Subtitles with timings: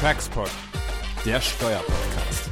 [0.00, 0.48] Taxpod,
[1.26, 2.50] der Steuerpodcast.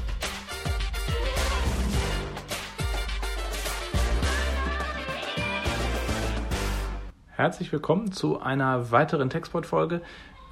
[7.28, 10.00] Herzlich willkommen zu einer weiteren Textport-Folge.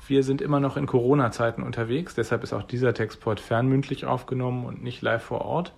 [0.07, 4.85] Wir sind immer noch in Corona-Zeiten unterwegs, deshalb ist auch dieser Textport fernmündlich aufgenommen und
[4.85, 5.73] nicht live vor Ort.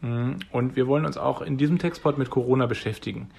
[0.00, 3.30] Mm, und wir wollen uns auch in diesem Textport mit Corona beschäftigen.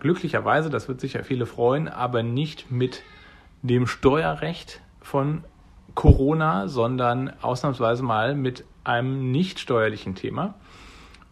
[0.00, 3.02] Glücklicherweise, das wird sicher viele freuen, aber nicht mit
[3.60, 5.44] dem Steuerrecht von
[5.98, 10.54] Corona, sondern ausnahmsweise mal mit einem nicht steuerlichen Thema.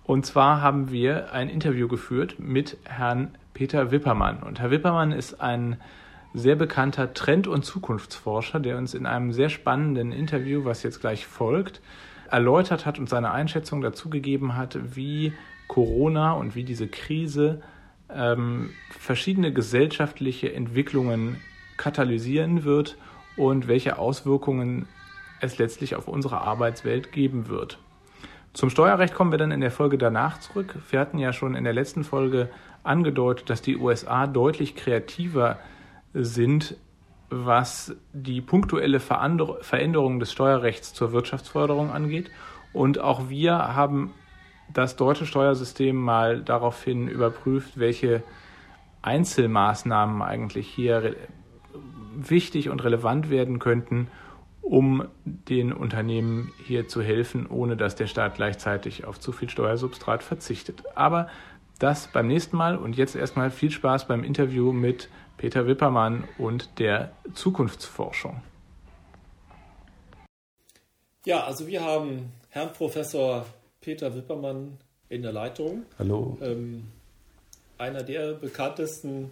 [0.03, 4.43] Und zwar haben wir ein Interview geführt mit Herrn Peter Wippermann.
[4.43, 5.77] Und Herr Wippermann ist ein
[6.35, 11.29] sehr bekannter Trend- und Zukunftsforscher, der uns in einem sehr spannenden Interview, was jetzt gleich
[11.29, 11.81] folgt,
[12.29, 15.33] erläutert hat und seine Einschätzung dazu gegeben hat, wie
[15.69, 17.63] Corona und wie diese Krise
[18.13, 21.37] ähm, verschiedene gesellschaftliche Entwicklungen
[21.77, 22.97] katalysieren wird
[23.37, 24.87] und welche Auswirkungen
[25.41, 27.79] es letztlich auf unsere Arbeitswelt geben wird.
[28.53, 30.77] Zum Steuerrecht kommen wir dann in der Folge danach zurück.
[30.91, 32.49] Wir hatten ja schon in der letzten Folge
[32.85, 35.59] angedeutet, dass die USA deutlich kreativer
[36.15, 36.77] sind,
[37.29, 42.31] was die punktuelle Veränderung des Steuerrechts zur Wirtschaftsförderung angeht.
[42.73, 44.15] Und auch wir haben
[44.73, 48.23] das deutsche Steuersystem mal daraufhin überprüft, welche
[49.03, 51.15] Einzelmaßnahmen eigentlich hier
[52.17, 54.09] wichtig und relevant werden könnten,
[54.63, 60.23] um den Unternehmen hier zu helfen, ohne dass der Staat gleichzeitig auf zu viel Steuersubstrat
[60.23, 60.83] verzichtet.
[60.97, 61.29] Aber
[61.79, 66.79] das beim nächsten Mal und jetzt erstmal viel Spaß beim Interview mit Peter Wippermann und
[66.79, 68.43] der Zukunftsforschung.
[71.25, 73.45] Ja, also wir haben Herrn Professor
[73.81, 74.79] Peter Wippermann
[75.09, 75.85] in der Leitung.
[75.99, 76.39] Hallo.
[76.41, 76.85] Ähm,
[77.79, 79.31] einer der bekanntesten,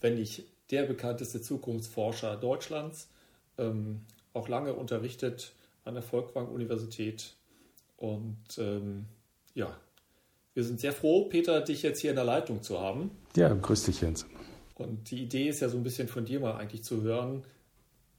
[0.00, 3.08] wenn nicht der bekannteste Zukunftsforscher Deutschlands.
[3.58, 4.00] Ähm,
[4.32, 5.52] auch lange unterrichtet
[5.84, 7.34] an der Volkwang-Universität.
[7.96, 9.06] Und ähm,
[9.54, 9.74] ja,
[10.54, 13.10] wir sind sehr froh, Peter, dich jetzt hier in der Leitung zu haben.
[13.36, 14.26] Ja, grüß dich, Jens.
[14.74, 17.44] Und die Idee ist ja so ein bisschen von dir mal eigentlich zu hören,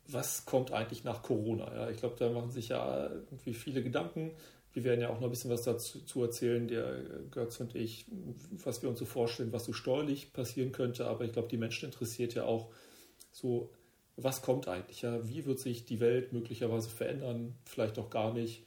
[0.07, 1.73] was kommt eigentlich nach Corona?
[1.73, 4.31] Ja, ich glaube, da machen sich ja irgendwie viele Gedanken.
[4.73, 7.01] Wir werden ja auch noch ein bisschen was dazu erzählen, der
[7.31, 8.05] Götz und ich,
[8.63, 11.07] was wir uns so vorstellen, was so steuerlich passieren könnte.
[11.07, 12.71] Aber ich glaube, die Menschen interessiert ja auch
[13.31, 13.71] so,
[14.15, 15.01] was kommt eigentlich?
[15.01, 17.55] Ja, wie wird sich die Welt möglicherweise verändern?
[17.65, 18.63] Vielleicht auch gar nicht.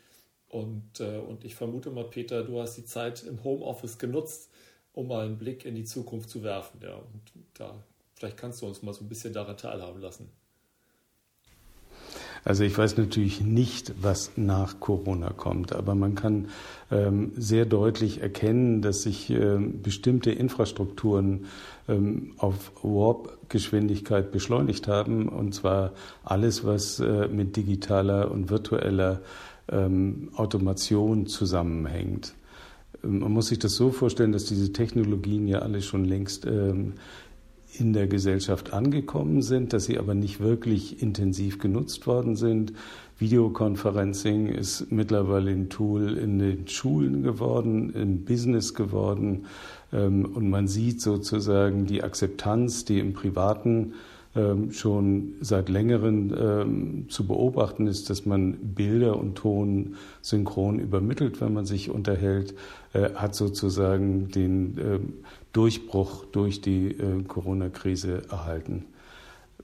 [0.49, 4.51] Und, äh, und ich vermute mal, Peter, du hast die Zeit im Homeoffice genutzt,
[4.93, 6.81] um mal einen Blick in die Zukunft zu werfen.
[6.83, 7.23] Ja, und
[7.55, 7.85] da,
[8.15, 10.31] vielleicht kannst du uns mal so ein bisschen daran teilhaben lassen.
[12.45, 16.49] Also ich weiß natürlich nicht, was nach Corona kommt, aber man kann
[16.91, 21.47] ähm, sehr deutlich erkennen, dass sich ähm, bestimmte Infrastrukturen
[21.89, 25.93] ähm, auf Warp-Geschwindigkeit beschleunigt haben, und zwar
[26.25, 29.21] alles, was äh, mit digitaler und virtueller
[29.71, 32.35] ähm, Automation zusammenhängt.
[33.05, 36.95] Ähm, man muss sich das so vorstellen, dass diese Technologien ja alle schon längst ähm,
[37.79, 42.73] in der Gesellschaft angekommen sind, dass sie aber nicht wirklich intensiv genutzt worden sind.
[43.19, 49.47] Videoconferencing ist mittlerweile ein Tool in den Schulen geworden, im Business geworden.
[49.93, 53.95] Ähm, und man sieht sozusagen die Akzeptanz, die im privaten
[54.71, 61.53] schon seit längerem ähm, zu beobachten ist, dass man Bilder und Ton synchron übermittelt, wenn
[61.53, 62.55] man sich unterhält,
[62.93, 65.13] äh, hat sozusagen den ähm,
[65.53, 68.85] Durchbruch durch die äh, Corona-Krise erhalten.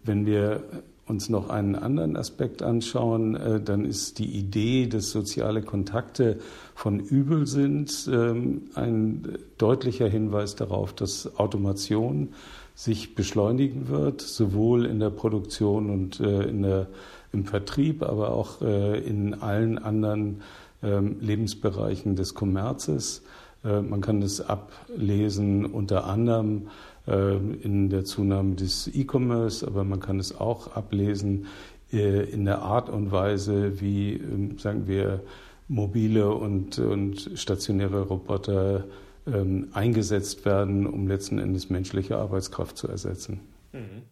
[0.03, 0.65] Wenn wir
[1.06, 6.38] uns noch einen anderen Aspekt anschauen, äh, dann ist die Idee, dass soziale Kontakte
[6.75, 12.34] von übel sind, ein deutlicher Hinweis darauf, dass Automation
[12.76, 16.88] sich beschleunigen wird, sowohl in der Produktion und äh, in der,
[17.32, 20.42] im Vertrieb, aber auch äh, in allen anderen
[20.82, 23.22] ähm, Lebensbereichen des Kommerzes.
[23.65, 26.69] Äh, man kann es ablesen unter anderem
[27.09, 31.47] in der Zunahme des E-Commerce, aber man kann es auch ablesen
[31.92, 35.21] in der Art und Weise, wie, ähm, sagen wir,
[35.68, 38.83] mobile und, und stationäre Roboter
[39.27, 43.41] ähm, eingesetzt werden, um letzten Endes menschliche Arbeitskraft zu ersetzen.
[43.73, 44.03] Mhm.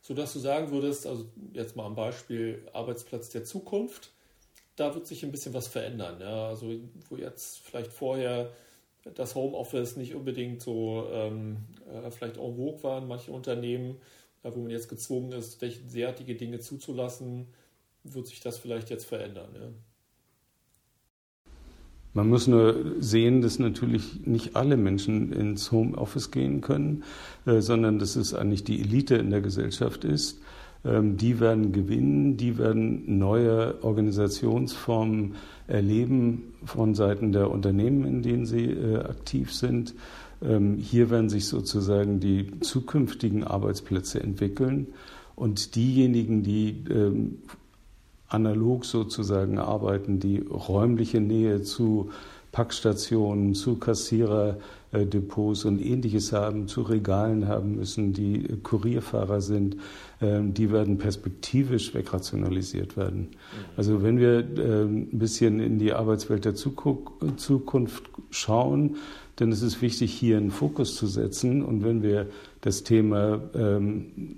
[0.00, 4.12] So dass du sagen würdest, also jetzt mal am Beispiel Arbeitsplatz der Zukunft,
[4.76, 6.20] da wird sich ein bisschen was verändern.
[6.20, 6.48] Ja?
[6.48, 6.72] Also
[7.08, 8.50] wo jetzt vielleicht vorher
[9.14, 11.58] das Homeoffice nicht unbedingt so ähm,
[11.92, 13.96] äh, vielleicht en vogue war in manchen Unternehmen,
[14.42, 17.48] äh, wo man jetzt gezwungen ist, derartige Dinge zuzulassen,
[18.02, 19.50] wird sich das vielleicht jetzt verändern.
[19.54, 19.68] Ja?
[22.14, 27.02] Man muss nur sehen, dass natürlich nicht alle Menschen ins Homeoffice gehen können,
[27.44, 30.40] äh, sondern dass es eigentlich die Elite in der Gesellschaft ist.
[30.84, 35.34] ähm, die werden gewinnen, die werden neue Organisationsformen
[35.66, 39.94] erleben von Seiten der Unternehmen, in denen sie äh, aktiv sind.
[40.42, 44.88] Ähm, hier werden sich sozusagen die zukünftigen Arbeitsplätze entwickeln
[45.36, 47.38] und diejenigen, die ähm,
[48.34, 52.10] analog sozusagen arbeiten, die räumliche Nähe zu
[52.54, 59.76] Packstationen, zu Kassiererdepots und ähnliches haben, zu Regalen haben müssen, die Kurierfahrer sind,
[60.20, 63.22] ähm, die werden perspektivisch wegrationalisiert werden.
[63.22, 63.64] Mhm.
[63.76, 68.98] Also wenn wir ähm, ein bisschen in die Arbeitswelt der Zukunft schauen,
[69.34, 71.64] dann ist es wichtig, hier einen Fokus zu setzen.
[71.64, 72.28] Und wenn wir
[72.60, 74.36] das Thema ähm,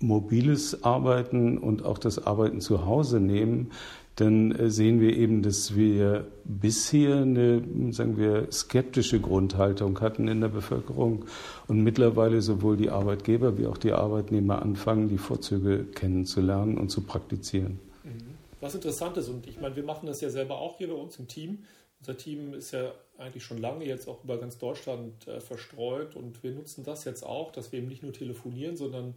[0.00, 3.72] mobiles Arbeiten und auch das Arbeiten zu Hause nehmen,
[4.20, 7.62] dann äh, sehen wir eben, dass wir bisher eine,
[7.92, 11.24] sagen wir, skeptische Grundhaltung hatten in der Bevölkerung
[11.68, 17.02] und mittlerweile sowohl die Arbeitgeber wie auch die Arbeitnehmer anfangen, die Vorzüge kennenzulernen und zu
[17.02, 17.78] praktizieren.
[18.02, 18.34] Mhm.
[18.60, 21.16] Was interessant ist, und ich meine, wir machen das ja selber auch hier bei uns
[21.18, 21.60] im Team.
[22.00, 26.42] Unser Team ist ja eigentlich schon lange jetzt auch über ganz Deutschland äh, verstreut und
[26.42, 29.14] wir nutzen das jetzt auch, dass wir eben nicht nur telefonieren, sondern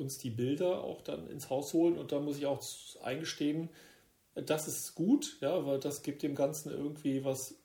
[0.00, 1.98] uns die Bilder auch dann ins Haus holen.
[1.98, 2.62] Und da muss ich auch
[3.02, 3.68] eingestehen,
[4.34, 7.56] das ist gut, ja, weil das gibt dem Ganzen irgendwie was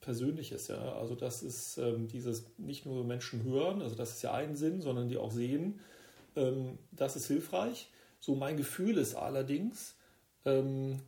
[0.00, 0.94] Persönliches, ja.
[0.94, 4.80] Also das ist ähm, dieses nicht nur Menschen hören, also das ist ja ein Sinn,
[4.80, 5.80] sondern die auch sehen.
[6.36, 7.90] Ähm, das ist hilfreich.
[8.20, 9.96] So mein Gefühl ist allerdings,
[10.44, 11.00] ähm,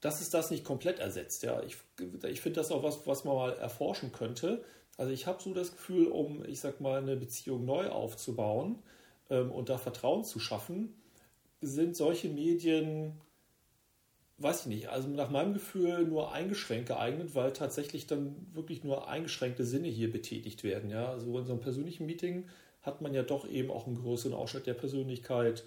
[0.00, 1.42] dass es das nicht komplett ersetzt.
[1.42, 1.76] Ja, ich,
[2.24, 4.64] ich finde das auch was, was man mal erforschen könnte.
[4.96, 8.78] Also ich habe so das Gefühl, um, ich sag mal, eine Beziehung neu aufzubauen,
[9.30, 10.94] ähm, und da Vertrauen zu schaffen,
[11.60, 13.20] sind solche Medien,
[14.38, 19.08] weiß ich nicht, also nach meinem Gefühl nur eingeschränkt geeignet, weil tatsächlich dann wirklich nur
[19.08, 20.90] eingeschränkte Sinne hier betätigt werden.
[20.90, 21.10] Ja?
[21.10, 22.44] Also in so einem persönlichen Meeting
[22.82, 25.64] hat man ja doch eben auch einen größeren Ausschnitt der Persönlichkeit.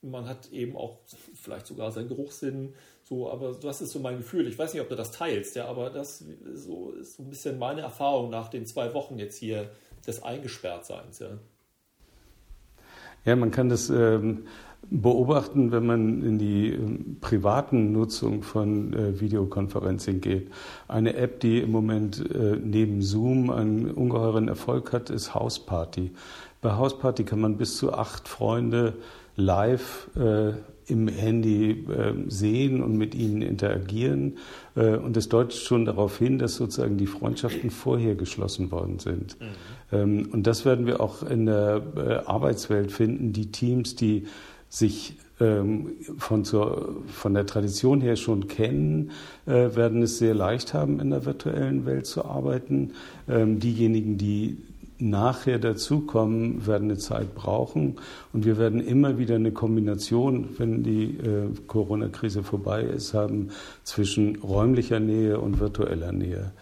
[0.00, 0.98] Man hat eben auch
[1.34, 2.74] vielleicht sogar seinen Geruchssinn.
[3.04, 4.48] So, aber das ist so mein Gefühl.
[4.48, 6.24] Ich weiß nicht, ob du das teilst, ja, aber das
[6.54, 9.70] so ist so ein bisschen meine Erfahrung nach den zwei Wochen jetzt hier
[10.06, 11.38] des Eingesperrtseins, ja.
[13.24, 14.44] Ja, man kann das ähm,
[14.90, 20.50] beobachten, wenn man in die ähm, privaten Nutzung von äh, Videoconferencing geht.
[20.88, 26.12] Eine App, die im Moment äh, neben Zoom einen ungeheuren Erfolg hat, ist Houseparty.
[26.60, 28.94] Bei Houseparty kann man bis zu acht Freunde
[29.36, 30.52] live äh,
[30.86, 34.38] im Handy äh, sehen und mit ihnen interagieren.
[34.74, 39.36] Äh, und das deutet schon darauf hin, dass sozusagen die Freundschaften vorher geschlossen worden sind.
[39.40, 39.46] Mhm.
[39.92, 43.32] Ähm, und das werden wir auch in der äh, Arbeitswelt finden.
[43.32, 44.26] Die Teams, die
[44.68, 49.10] sich ähm, von, zur, von der Tradition her schon kennen,
[49.46, 52.92] äh, werden es sehr leicht haben, in der virtuellen Welt zu arbeiten.
[53.28, 54.58] Ähm, diejenigen, die
[55.02, 57.96] nachher dazukommen, werden eine Zeit brauchen.
[58.32, 63.48] Und wir werden immer wieder eine Kombination, wenn die äh, Corona-Krise vorbei ist, haben
[63.82, 66.52] zwischen räumlicher Nähe und virtueller Nähe.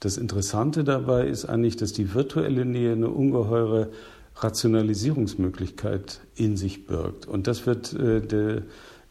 [0.00, 3.90] Das Interessante dabei ist eigentlich, dass die virtuelle Nähe eine ungeheure
[4.36, 7.26] Rationalisierungsmöglichkeit in sich birgt.
[7.26, 8.62] Und das wird äh, der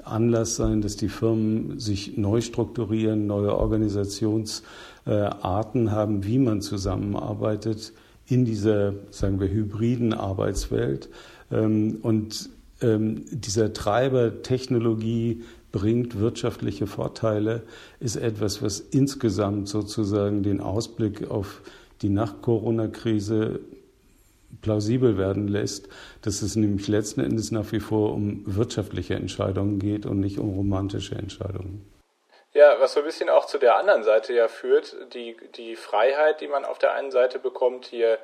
[0.04, 7.94] Anlass sein, dass die Firmen sich neu strukturieren, neue Organisationsarten äh, haben, wie man zusammenarbeitet
[8.28, 11.10] in dieser, sagen wir, hybriden Arbeitswelt.
[11.52, 12.50] Ähm, und
[12.82, 17.64] ähm, dieser Treiber Technologie bringt wirtschaftliche Vorteile,
[18.00, 21.62] ist etwas, was insgesamt sozusagen den Ausblick auf
[22.02, 23.60] die Nach-Corona-Krise
[24.62, 25.90] plausibel werden lässt,
[26.22, 30.50] dass es nämlich letzten Endes nach wie vor um wirtschaftliche Entscheidungen geht und nicht um
[30.50, 31.82] romantische Entscheidungen.
[32.58, 36.42] Ja, was so ein bisschen auch zu der anderen Seite ja führt, die, die Freiheit,
[36.42, 38.18] die man auf der einen Seite bekommt, hier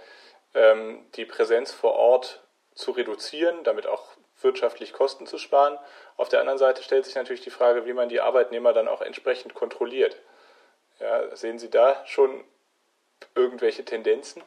[0.55, 2.41] ähm, die Präsenz vor Ort
[2.73, 4.01] zu reduzieren, damit auch
[4.41, 5.77] wirtschaftlich Kosten zu sparen.
[6.17, 9.03] Auf der anderen Seite stellt sich natürlich die Frage, wie man die Arbeitnehmer dann auch
[9.03, 10.17] entsprechend kontrolliert.
[10.99, 12.43] Ja, sehen Sie da schon
[13.35, 14.41] irgendwelche Tendenzen?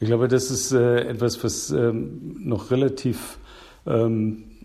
[0.00, 3.36] Ich glaube, das ist äh, etwas, was ähm, noch relativ
[3.86, 4.55] ähm,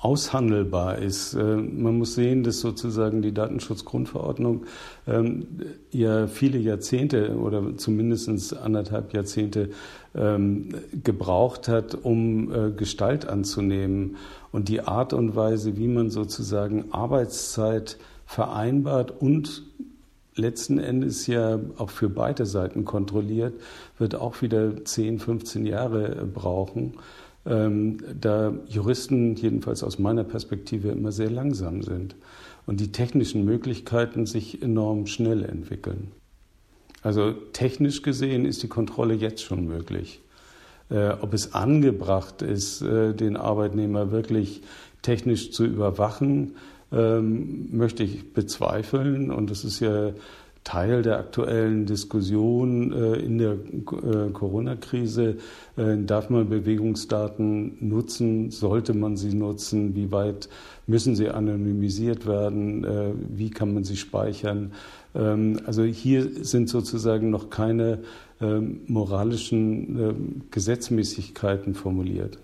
[0.00, 1.34] aushandelbar ist.
[1.34, 4.66] Äh, man muss sehen, dass sozusagen die Datenschutzgrundverordnung
[5.06, 5.46] ähm,
[5.90, 9.70] ja viele Jahrzehnte oder zumindest anderthalb Jahrzehnte
[10.14, 10.68] ähm,
[11.02, 14.16] gebraucht hat, um äh, Gestalt anzunehmen.
[14.52, 19.62] Und die Art und Weise, wie man sozusagen Arbeitszeit vereinbart und
[20.34, 23.54] letzten Endes ja auch für beide Seiten kontrolliert,
[23.98, 26.94] wird auch wieder 10, 15 Jahre brauchen.
[27.46, 32.16] Ähm, da Juristen jedenfalls aus meiner Perspektive immer sehr langsam sind
[32.66, 36.08] und die technischen Möglichkeiten sich enorm schnell entwickeln.
[37.02, 40.20] Also technisch gesehen ist die Kontrolle jetzt schon möglich.
[40.90, 44.62] Äh, ob es angebracht ist, äh, den Arbeitnehmer wirklich
[45.02, 46.56] technisch zu überwachen,
[46.92, 49.30] ähm, möchte ich bezweifeln.
[49.30, 50.10] Und das ist ja
[50.66, 53.56] Teil der aktuellen Diskussion äh, in der
[54.32, 55.36] Corona-Krise.
[55.76, 58.50] Darf man Bewegungsdaten nutzen?
[58.50, 59.94] Sollte man sie nutzen?
[59.94, 60.48] Wie weit
[60.86, 62.86] müssen sie anonymisiert werden?
[63.28, 64.72] Wie kann man sie speichern?
[65.16, 68.02] Ähm, also hier sind sozusagen noch keine
[68.40, 72.38] ähm, moralischen ähm, Gesetzmäßigkeiten formuliert.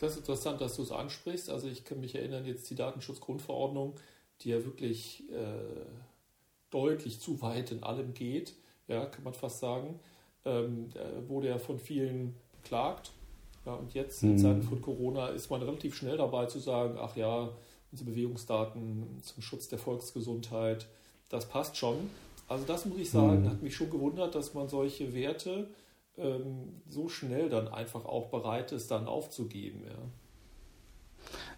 [0.00, 1.50] Das ist interessant, dass du es ansprichst.
[1.50, 3.94] Also ich kann mich erinnern, jetzt die Datenschutzgrundverordnung,
[4.40, 5.34] die ja wirklich äh,
[6.72, 8.54] deutlich zu weit in allem geht,
[8.88, 10.00] ja, kann man fast sagen,
[10.44, 10.90] ähm,
[11.28, 13.12] wurde ja von vielen beklagt.
[13.64, 14.38] Ja, und jetzt in mhm.
[14.38, 17.50] Zeiten von Corona ist man relativ schnell dabei zu sagen, ach ja,
[17.92, 20.88] unsere Bewegungsdaten zum Schutz der Volksgesundheit,
[21.28, 21.96] das passt schon.
[22.48, 23.50] Also das muss ich sagen, mhm.
[23.50, 25.68] hat mich schon gewundert, dass man solche Werte
[26.18, 29.84] ähm, so schnell dann einfach auch bereit ist, dann aufzugeben.
[29.86, 29.98] Ja.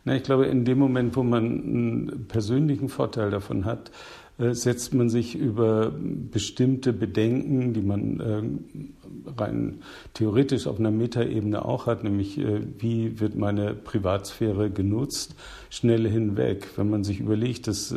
[0.05, 3.93] Na, ich glaube, in dem Moment, wo man einen persönlichen Vorteil davon hat, äh,
[4.39, 11.87] setzt man sich über bestimmte Bedenken, die man äh, rein theoretisch auf einer Metaebene auch
[11.87, 15.37] hat, nämlich äh, wie wird meine Privatsphäre genutzt,
[15.71, 16.69] schnell hinweg.
[16.77, 17.95] Wenn man sich überlegt, dass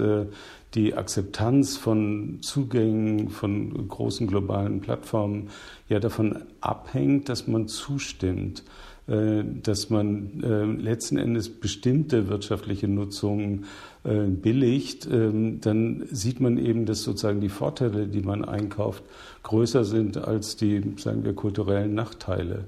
[0.73, 5.49] die Akzeptanz von Zugängen von großen globalen Plattformen
[5.89, 8.63] ja davon abhängt, dass man zustimmt, äh,
[9.07, 13.65] dass man äh, letzten Endes bestimmte wirtschaftliche Nutzungen
[14.03, 19.03] äh, billigt, ähm, dann sieht man eben, dass sozusagen die Vorteile, die man einkauft,
[19.43, 22.65] größer sind als die, sagen wir, kulturellen Nachteile.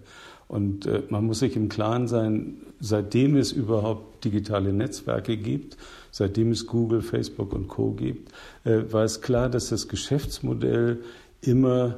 [0.47, 5.77] Und man muss sich im Klaren sein, seitdem es überhaupt digitale Netzwerke gibt,
[6.11, 8.31] seitdem es Google, Facebook und Co gibt,
[8.63, 10.99] äh, war es klar, dass das Geschäftsmodell
[11.41, 11.95] immer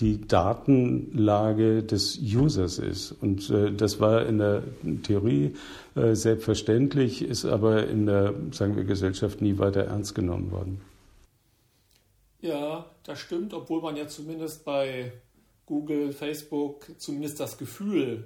[0.00, 3.12] die Datenlage des Users ist.
[3.12, 4.62] Und äh, das war in der
[5.02, 5.54] Theorie
[5.94, 10.80] äh, selbstverständlich, ist aber in der, sagen wir, Gesellschaft nie weiter ernst genommen worden.
[12.40, 15.12] Ja, das stimmt, obwohl man ja zumindest bei
[15.64, 18.24] Google, Facebook zumindest das Gefühl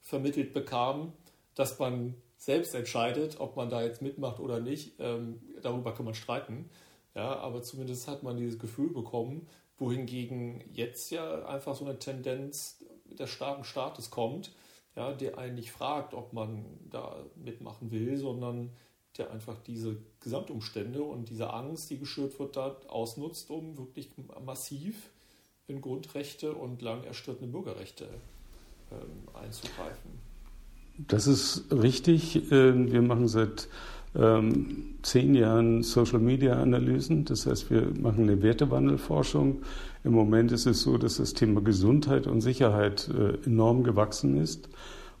[0.00, 1.12] vermittelt bekam,
[1.54, 4.94] dass man selbst entscheidet, ob man da jetzt mitmacht oder nicht.
[4.98, 6.70] Ähm, darüber kann man streiten.
[7.14, 9.46] Ja, aber zumindest hat man dieses Gefühl bekommen,
[9.80, 14.52] wohingegen jetzt ja einfach so eine Tendenz des starken Staates kommt,
[14.94, 18.70] ja, der einen nicht fragt, ob man da mitmachen will, sondern
[19.18, 24.10] der einfach diese Gesamtumstände und diese Angst, die geschürt wird, da ausnutzt, um wirklich
[24.44, 25.10] massiv
[25.66, 28.08] in Grundrechte und lang erstrittene Bürgerrechte
[28.92, 30.20] ähm, einzugreifen.
[30.98, 32.52] Das ist richtig.
[32.52, 33.68] Ähm, wir machen seit
[34.18, 37.24] ähm, zehn Jahren Social Media Analysen.
[37.24, 39.62] Das heißt, wir machen eine Wertewandelforschung.
[40.04, 44.68] Im Moment ist es so, dass das Thema Gesundheit und Sicherheit äh, enorm gewachsen ist.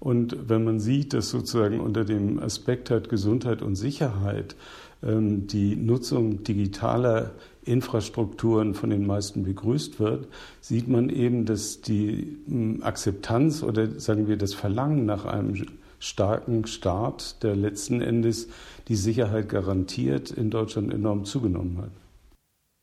[0.00, 4.56] Und wenn man sieht, dass sozusagen unter dem Aspekt halt Gesundheit und Sicherheit
[5.02, 7.32] ähm, die Nutzung digitaler
[7.64, 10.26] Infrastrukturen von den meisten begrüßt wird,
[10.62, 12.38] sieht man eben, dass die
[12.80, 15.66] Akzeptanz oder sagen wir das Verlangen nach einem
[15.98, 18.48] starken Staat, der letzten Endes
[18.90, 21.92] die Sicherheit garantiert, in Deutschland enorm zugenommen hat.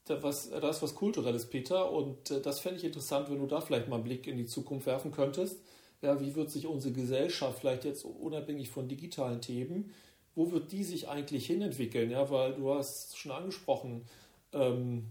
[0.05, 3.45] Da, was, da ist was Kulturelles, Peter, und äh, das fände ich interessant, wenn du
[3.45, 5.59] da vielleicht mal einen Blick in die Zukunft werfen könntest.
[6.01, 9.91] Ja, wie wird sich unsere Gesellschaft vielleicht jetzt unabhängig von digitalen Themen,
[10.33, 12.09] wo wird die sich eigentlich hinentwickeln?
[12.09, 14.05] Ja, weil du hast schon angesprochen,
[14.53, 15.07] ähm,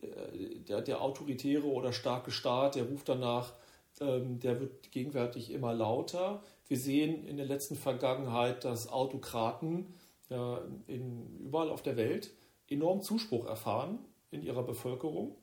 [0.00, 3.54] äh, der, der, autoritäre oder starke Staat, der ruft danach,
[4.00, 6.44] ähm, der wird gegenwärtig immer lauter.
[6.68, 9.94] Wir sehen in der letzten Vergangenheit, dass Autokraten
[10.30, 10.56] äh,
[10.86, 12.30] in, überall auf der Welt
[12.68, 13.98] enorm Zuspruch erfahren
[14.30, 15.36] in ihrer Bevölkerung.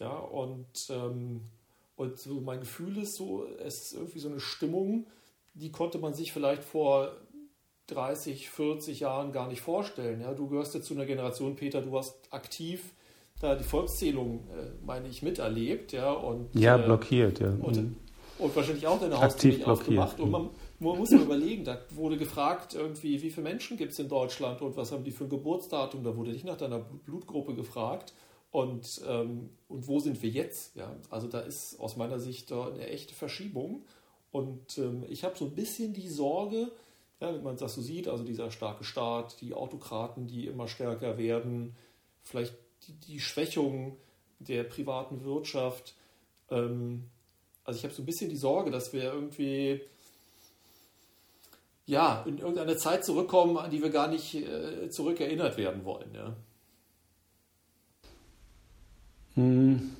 [0.00, 1.42] Ja, und, ähm,
[1.96, 5.06] und so mein Gefühl ist so, es ist irgendwie so eine Stimmung,
[5.54, 7.12] die konnte man sich vielleicht vor
[7.86, 10.20] 30, 40 Jahren gar nicht vorstellen.
[10.20, 12.94] Ja, du gehörst jetzt zu einer Generation, Peter, du hast aktiv
[13.40, 15.92] da die Volkszählung, äh, meine ich, miterlebt.
[15.92, 17.40] Ja, und, ja äh, blockiert.
[17.40, 17.48] Ja.
[17.48, 17.96] Und, mhm.
[18.38, 20.18] und, wahrscheinlich auch deine Haustür nicht aufgemacht.
[20.18, 20.50] Und man,
[20.84, 24.62] man muss ja überlegen, da wurde gefragt, irgendwie, wie viele Menschen gibt es in Deutschland
[24.62, 26.04] und was haben die für ein Geburtsdatum?
[26.04, 28.14] Da wurde nicht nach deiner Blutgruppe gefragt.
[28.50, 30.76] Und, ähm, und wo sind wir jetzt?
[30.76, 33.84] Ja, also da ist aus meiner Sicht eine echte Verschiebung.
[34.30, 36.70] Und ähm, ich habe so ein bisschen die Sorge,
[37.20, 41.18] ja, wenn man das so sieht, also dieser starke Staat, die Autokraten, die immer stärker
[41.18, 41.74] werden,
[42.22, 42.54] vielleicht
[42.86, 43.96] die, die Schwächung
[44.38, 45.94] der privaten Wirtschaft.
[46.50, 47.10] Ähm,
[47.64, 49.80] also ich habe so ein bisschen die Sorge, dass wir irgendwie
[51.86, 56.14] ja, in irgendeine Zeit zurückkommen, an die wir gar nicht äh, zurückerinnert werden wollen.
[56.14, 56.36] Ja.
[59.34, 59.90] Hm.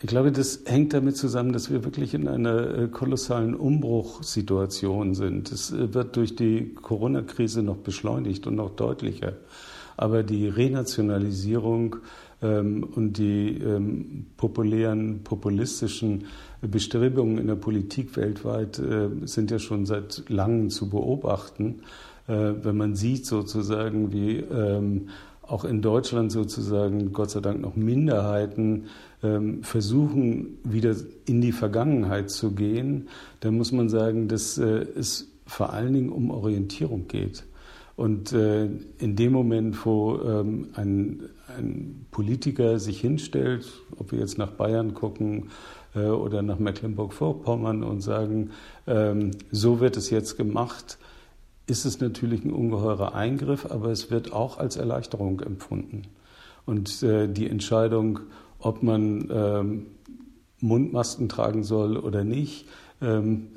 [0.00, 5.50] Ich glaube, das hängt damit zusammen, dass wir wirklich in einer äh, kolossalen Umbruchssituation sind.
[5.50, 9.32] Es äh, wird durch die Corona-Krise noch beschleunigt und noch deutlicher.
[9.96, 11.96] Aber die Renationalisierung
[12.42, 16.24] ähm, und die ähm, populären, populistischen
[16.60, 21.82] Bestrebungen in der Politik weltweit äh, sind ja schon seit langem zu beobachten.
[22.26, 25.08] Äh, wenn man sieht sozusagen, wie ähm,
[25.42, 28.84] auch in Deutschland sozusagen Gott sei Dank noch Minderheiten
[29.22, 30.94] ähm, versuchen, wieder
[31.26, 33.08] in die Vergangenheit zu gehen,
[33.40, 37.44] dann muss man sagen, dass äh, es vor allen Dingen um Orientierung geht.
[37.96, 38.64] Und äh,
[38.98, 41.22] in dem Moment, wo ähm, ein,
[41.56, 45.50] ein Politiker sich hinstellt, ob wir jetzt nach Bayern gucken
[45.94, 48.50] äh, oder nach Mecklenburg-Vorpommern und sagen,
[48.88, 50.98] ähm, so wird es jetzt gemacht,
[51.66, 56.02] ist es natürlich ein ungeheurer Eingriff, aber es wird auch als Erleichterung empfunden.
[56.66, 58.20] Und äh, die Entscheidung,
[58.58, 59.86] ob man ähm,
[60.60, 62.66] Mundmasken tragen soll oder nicht,
[63.00, 63.48] ähm,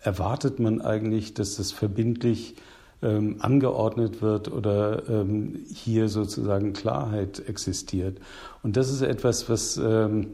[0.00, 2.56] erwartet man eigentlich, dass das verbindlich
[3.02, 8.18] ähm, angeordnet wird oder ähm, hier sozusagen Klarheit existiert.
[8.62, 10.28] Und das ist etwas, was ähm,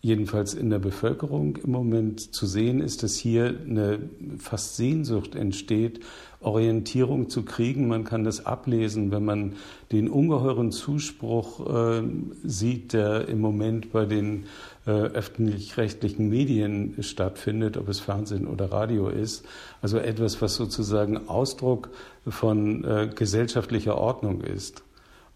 [0.00, 4.00] jedenfalls in der Bevölkerung im Moment zu sehen ist, dass hier eine
[4.38, 6.00] fast Sehnsucht entsteht,
[6.42, 7.88] Orientierung zu kriegen.
[7.88, 9.56] Man kann das ablesen, wenn man
[9.90, 12.02] den ungeheuren Zuspruch äh,
[12.44, 14.44] sieht, der im Moment bei den
[14.86, 19.44] äh, öffentlich-rechtlichen Medien stattfindet, ob es Fernsehen oder Radio ist.
[19.80, 21.90] Also etwas, was sozusagen Ausdruck
[22.26, 24.82] von äh, gesellschaftlicher Ordnung ist.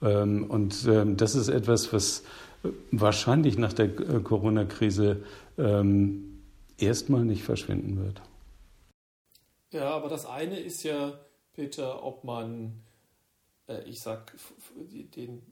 [0.03, 2.23] Ähm, und ähm, das ist etwas, was
[2.91, 5.19] wahrscheinlich nach der äh, Corona-Krise
[5.59, 6.41] ähm,
[6.79, 8.21] erstmal nicht verschwinden wird.
[9.73, 11.19] Ja, aber das eine ist ja,
[11.53, 12.83] Peter, ob man,
[13.69, 14.35] äh, ich sag,
[15.17, 15.43] den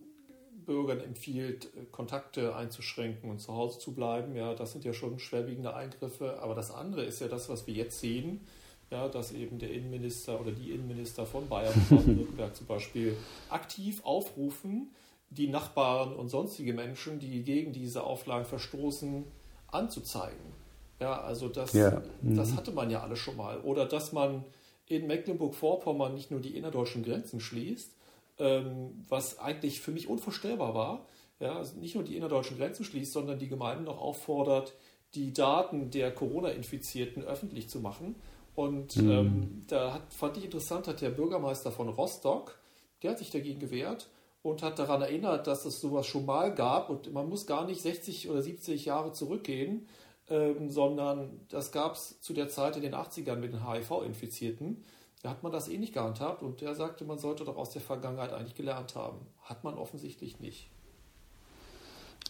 [0.65, 4.37] Bürgern empfiehlt, äh, Kontakte einzuschränken und zu Hause zu bleiben.
[4.37, 6.41] Ja, das sind ja schon schwerwiegende Eingriffe.
[6.41, 8.47] Aber das andere ist ja das, was wir jetzt sehen,
[8.91, 13.17] ja, dass eben der Innenminister oder die Innenminister von Bayern und Baden-Württemberg zum Beispiel
[13.51, 14.95] aktiv aufrufen,
[15.31, 19.25] die Nachbarn und sonstige Menschen, die gegen diese Auflagen verstoßen,
[19.69, 20.64] anzuzeigen.
[21.05, 22.03] Ja, also das, ja.
[22.23, 22.37] Mhm.
[22.37, 23.61] das hatte man ja alle schon mal.
[23.61, 24.43] Oder dass man
[24.87, 27.95] in Mecklenburg-Vorpommern nicht nur die innerdeutschen Grenzen schließt,
[28.39, 31.07] ähm, was eigentlich für mich unvorstellbar war,
[31.41, 34.73] ja, also nicht nur die innerdeutschen Grenzen schließt, sondern die Gemeinden noch auffordert,
[35.15, 38.15] die Daten der Corona-Infizierten öffentlich zu machen.
[38.55, 39.11] Und mhm.
[39.11, 42.59] ähm, da hat, fand ich interessant, hat der Bürgermeister von Rostock,
[43.03, 44.09] der hat sich dagegen gewehrt
[44.43, 47.83] und hat daran erinnert, dass es sowas schon mal gab und man muss gar nicht
[47.83, 49.87] 60 oder 70 Jahre zurückgehen,
[50.31, 54.83] ähm, sondern das gab es zu der Zeit in den 80ern mit den HIV-Infizierten.
[55.23, 57.83] Da hat man das eh nicht gehandhabt und der sagte, man sollte doch aus der
[57.83, 59.19] Vergangenheit eigentlich gelernt haben.
[59.43, 60.69] Hat man offensichtlich nicht.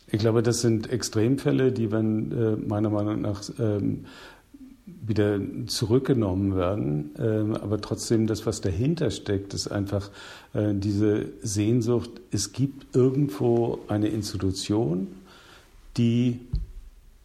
[0.06, 4.06] Ich glaube, das sind Extremfälle, die man äh, meiner Meinung nach ähm,
[4.86, 7.14] wieder zurückgenommen werden.
[7.18, 10.10] Ähm, aber trotzdem, das, was dahinter steckt, ist einfach
[10.52, 15.08] äh, diese Sehnsucht, es gibt irgendwo eine Institution,
[15.96, 16.40] die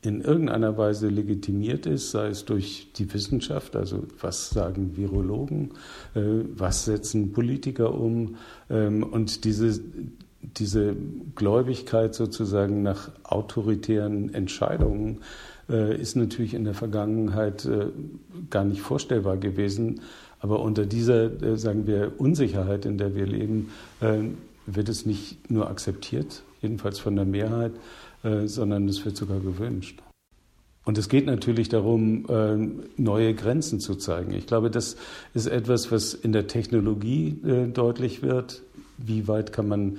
[0.01, 5.71] in irgendeiner Weise legitimiert ist, sei es durch die Wissenschaft, also was sagen Virologen,
[6.15, 6.21] äh,
[6.55, 8.37] was setzen Politiker um
[8.69, 9.81] ähm, und diese,
[10.41, 10.95] diese
[11.35, 15.19] Gläubigkeit sozusagen nach autoritären Entscheidungen
[15.69, 17.87] äh, ist natürlich in der Vergangenheit äh,
[18.49, 20.01] gar nicht vorstellbar gewesen.
[20.39, 23.71] Aber unter dieser, äh, sagen wir, Unsicherheit, in der wir leben,
[24.65, 27.71] wird es nicht nur akzeptiert, jedenfalls von der Mehrheit,
[28.21, 30.01] sondern es wird sogar gewünscht.
[30.85, 32.25] Und es geht natürlich darum,
[32.97, 34.33] neue Grenzen zu zeigen.
[34.33, 34.97] Ich glaube, das
[35.33, 37.37] ist etwas, was in der Technologie
[37.73, 38.63] deutlich wird.
[38.97, 39.97] Wie weit kann man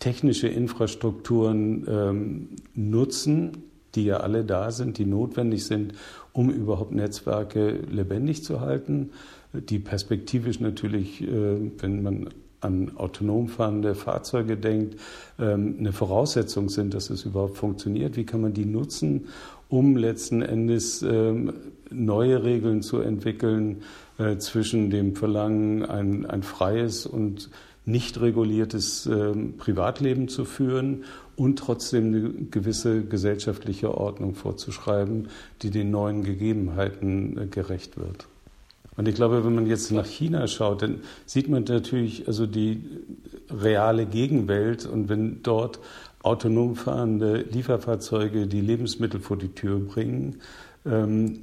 [0.00, 3.52] technische Infrastrukturen ähm, nutzen,
[3.94, 5.94] die ja alle da sind, die notwendig sind,
[6.32, 9.10] um überhaupt Netzwerke lebendig zu halten,
[9.52, 14.96] die perspektivisch natürlich, äh, wenn man an autonom fahrende Fahrzeuge denkt,
[15.38, 18.16] ähm, eine Voraussetzung sind, dass es überhaupt funktioniert.
[18.16, 19.28] Wie kann man die nutzen,
[19.68, 21.52] um letzten Endes ähm,
[21.90, 23.82] neue Regeln zu entwickeln
[24.18, 27.50] äh, zwischen dem Verlangen, ein, ein freies und
[27.86, 31.04] nicht reguliertes ähm, Privatleben zu führen
[31.36, 35.28] und trotzdem eine gewisse gesellschaftliche Ordnung vorzuschreiben,
[35.62, 38.26] die den neuen Gegebenheiten äh, gerecht wird.
[39.00, 42.82] Und ich glaube, wenn man jetzt nach China schaut, dann sieht man natürlich also die
[43.48, 44.84] reale Gegenwelt.
[44.84, 45.78] Und wenn dort
[46.22, 50.42] autonom fahrende Lieferfahrzeuge die Lebensmittel vor die Tür bringen,
[50.84, 51.38] ähm,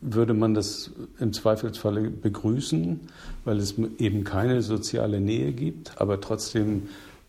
[0.00, 3.00] würde man das im Zweifelsfalle begrüßen,
[3.44, 6.82] weil es eben keine soziale Nähe gibt, aber trotzdem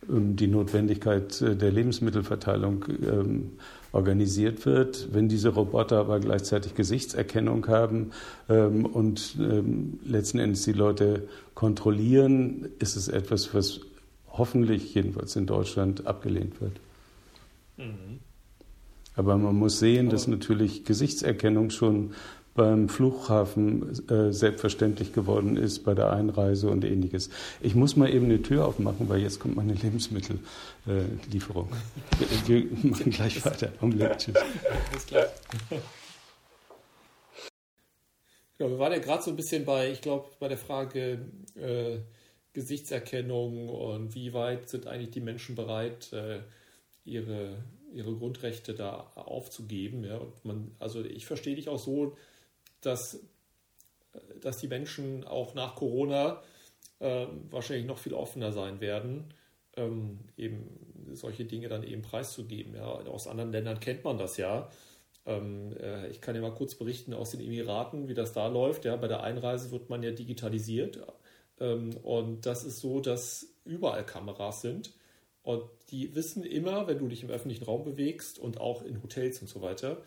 [0.07, 3.51] ähm, die Notwendigkeit äh, der Lebensmittelverteilung ähm,
[3.91, 5.09] organisiert wird.
[5.11, 8.11] Wenn diese Roboter aber gleichzeitig Gesichtserkennung haben
[8.49, 13.81] ähm, und ähm, letzten Endes die Leute kontrollieren, ist es etwas, was
[14.29, 16.73] hoffentlich, jedenfalls in Deutschland, abgelehnt wird.
[17.77, 18.19] Mhm.
[19.15, 22.11] Aber man muss sehen, dass natürlich Gesichtserkennung schon
[22.53, 27.29] beim Flughafen äh, selbstverständlich geworden ist, bei der Einreise und ähnliches.
[27.61, 31.69] Ich muss mal eben eine Tür aufmachen, weil jetzt kommt meine Lebensmittellieferung.
[31.69, 33.71] Äh, wir, wir machen gleich weiter.
[33.79, 34.35] Augenblick, tschüss.
[34.91, 35.25] Alles klar.
[38.59, 41.99] Ja, wir waren ja gerade so ein bisschen bei, ich glaube, bei der Frage äh,
[42.53, 46.41] Gesichtserkennung und wie weit sind eigentlich die Menschen bereit, äh,
[47.05, 50.03] ihre, ihre Grundrechte da aufzugeben.
[50.03, 50.17] Ja?
[50.17, 52.17] Und man, also ich verstehe dich auch so,
[52.81, 53.19] dass,
[54.39, 56.41] dass die Menschen auch nach Corona
[56.99, 59.33] äh, wahrscheinlich noch viel offener sein werden,
[59.75, 62.75] ähm, eben solche Dinge dann eben preiszugeben.
[62.75, 62.85] Ja.
[62.85, 64.69] Aus anderen Ländern kennt man das ja.
[65.25, 68.85] Ähm, äh, ich kann ja mal kurz berichten aus den Emiraten, wie das da läuft.
[68.85, 68.95] Ja.
[68.95, 70.99] Bei der Einreise wird man ja digitalisiert.
[71.59, 74.93] Ähm, und das ist so, dass überall Kameras sind.
[75.43, 79.41] Und die wissen immer, wenn du dich im öffentlichen Raum bewegst und auch in Hotels
[79.41, 80.03] und so weiter,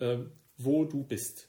[0.00, 1.48] ähm, wo du bist.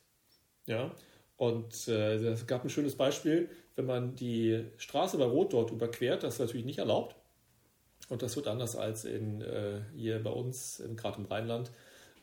[0.70, 0.92] Ja?
[1.36, 6.24] Und äh, es gab ein schönes Beispiel, wenn man die Straße bei Rot dort überquert,
[6.24, 7.16] das ist natürlich nicht erlaubt.
[8.10, 11.72] Und das wird anders als in, äh, hier bei uns, gerade im Rheinland,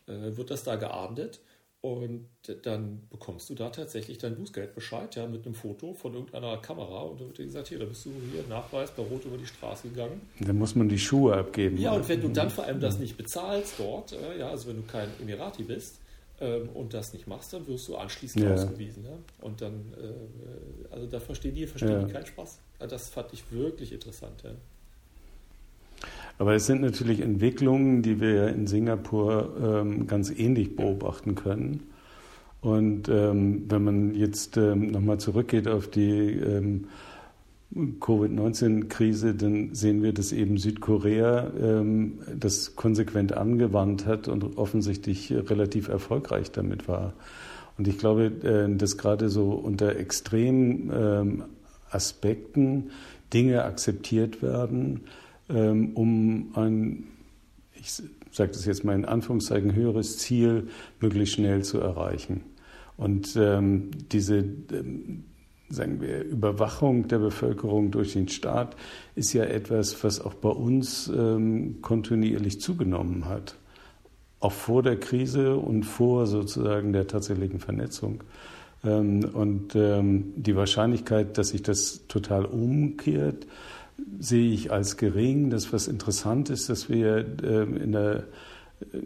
[0.06, 1.40] äh, wird das da geahndet.
[1.80, 2.26] Und
[2.64, 7.02] dann bekommst du da tatsächlich dein Bußgeldbescheid, ja, mit einem Foto von irgendeiner Kamera.
[7.02, 9.46] Und dann wird dir gesagt, hier, da bist du hier Nachweis bei Rot über die
[9.46, 10.20] Straße gegangen.
[10.40, 11.78] Dann muss man die Schuhe abgeben.
[11.78, 14.76] Ja, und wenn du dann vor allem das nicht bezahlst dort, äh, ja, also wenn
[14.76, 16.00] du kein Emirati bist,
[16.40, 18.54] ähm, und das nicht machst, dann wirst du anschließend ja.
[18.54, 19.04] ausgewiesen.
[19.04, 19.16] Ja?
[19.40, 22.04] Und dann, äh, also da verstehen die, verstehen ja.
[22.04, 22.58] die keinen Spaß.
[22.78, 24.42] Das fand ich wirklich interessant.
[24.44, 24.50] Ja.
[26.38, 31.90] Aber es sind natürlich Entwicklungen, die wir in Singapur ähm, ganz ähnlich beobachten können.
[32.60, 36.88] Und ähm, wenn man jetzt ähm, nochmal zurückgeht auf die ähm,
[37.74, 45.88] Covid-19-Krise, dann sehen wir, dass eben Südkorea ähm, das konsequent angewandt hat und offensichtlich relativ
[45.88, 47.12] erfolgreich damit war.
[47.76, 51.44] Und ich glaube, äh, dass gerade so unter extremen ähm,
[51.90, 52.90] Aspekten
[53.32, 55.02] Dinge akzeptiert werden,
[55.48, 57.04] ähm, um ein,
[57.74, 57.92] ich
[58.30, 60.68] sage das jetzt mal in Anführungszeichen, höheres Ziel
[61.00, 62.42] möglichst schnell zu erreichen.
[62.96, 65.24] Und ähm, diese ähm,
[65.68, 68.76] sagen wir, Überwachung der Bevölkerung durch den Staat
[69.14, 73.56] ist ja etwas, was auch bei uns ähm, kontinuierlich zugenommen hat.
[74.38, 78.22] Auch vor der Krise und vor sozusagen der tatsächlichen Vernetzung.
[78.84, 83.46] Ähm, und ähm, die Wahrscheinlichkeit, dass sich das total umkehrt,
[84.20, 85.50] sehe ich als gering.
[85.50, 88.24] Das, was interessant ist, dass wir ähm, in der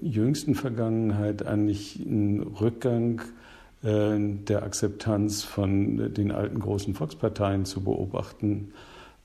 [0.03, 3.40] jüngsten Vergangenheit eigentlich einen Rückgang äh,
[3.83, 8.73] der Akzeptanz von den alten großen Volksparteien zu beobachten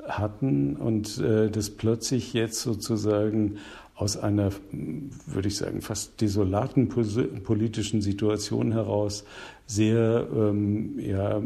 [0.08, 3.58] hatten und äh, das plötzlich jetzt sozusagen
[3.96, 9.24] aus einer, würde ich sagen, fast desolaten politischen Situation heraus
[9.68, 11.42] sehr ähm, ja,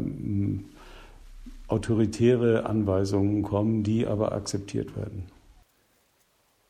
[1.68, 5.24] autoritäre Anweisungen kommen, die aber akzeptiert werden.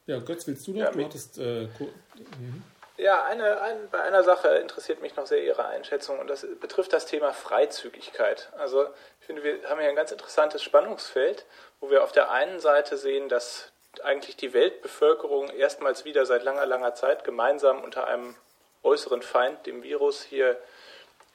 [0.06, 0.80] Ja, Götz, willst du noch?
[0.80, 1.38] Ja, du hattest.
[1.38, 2.62] Äh, mhm.
[3.00, 6.92] Ja, eine, ein, bei einer Sache interessiert mich noch sehr Ihre Einschätzung und das betrifft
[6.92, 8.50] das Thema Freizügigkeit.
[8.58, 8.84] Also
[9.20, 11.46] ich finde, wir haben hier ein ganz interessantes Spannungsfeld,
[11.80, 16.66] wo wir auf der einen Seite sehen, dass eigentlich die Weltbevölkerung erstmals wieder seit langer,
[16.66, 18.36] langer Zeit gemeinsam unter einem
[18.82, 20.60] äußeren Feind, dem Virus, hier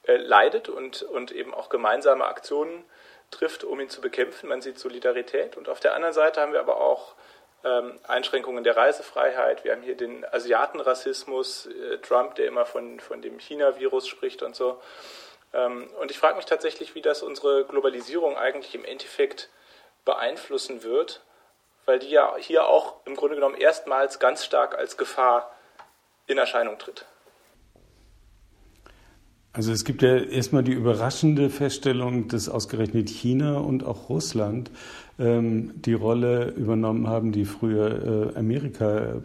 [0.06, 2.86] äh, leidet und, und eben auch gemeinsame Aktionen
[3.32, 4.50] trifft, um ihn zu bekämpfen.
[4.50, 5.58] Man sieht Solidarität.
[5.58, 7.16] Und auf der anderen Seite haben wir aber auch
[7.66, 9.64] ähm, Einschränkungen der Reisefreiheit.
[9.64, 14.56] Wir haben hier den Asiatenrassismus, äh, Trump, der immer von, von dem China-Virus spricht und
[14.56, 14.80] so.
[15.54, 19.50] Ähm, und ich frage mich tatsächlich, wie das unsere Globalisierung eigentlich im Endeffekt
[20.06, 21.22] beeinflussen wird,
[21.86, 25.52] weil die ja hier auch im Grunde genommen erstmals ganz stark als Gefahr
[26.28, 27.06] in Erscheinung tritt.
[29.54, 34.70] Also es gibt ja erstmal die überraschende Feststellung, dass ausgerechnet China und auch Russland
[35.18, 39.22] die Rolle übernommen haben, die früher äh, Amerika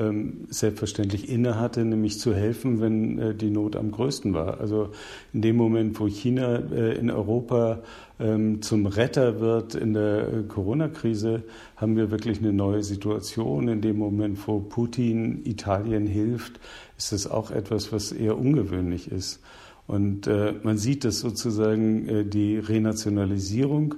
[0.00, 4.58] ähm, selbstverständlich innehatte, nämlich zu helfen, wenn äh, die Not am größten war.
[4.58, 4.90] Also
[5.32, 7.80] in dem Moment, wo China äh, in Europa
[8.18, 11.42] ähm, zum Retter wird in der Corona-Krise,
[11.76, 13.68] haben wir wirklich eine neue Situation.
[13.68, 16.58] In dem Moment, wo Putin Italien hilft,
[16.96, 19.40] ist das auch etwas, was eher ungewöhnlich ist.
[19.86, 20.28] Und
[20.62, 23.96] man sieht, dass sozusagen die Renationalisierung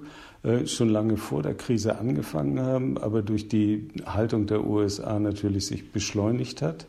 [0.66, 5.92] schon lange vor der Krise angefangen haben, aber durch die Haltung der USA natürlich sich
[5.92, 6.86] beschleunigt hat.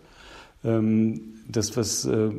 [0.64, 2.30] Ähm, das, was äh,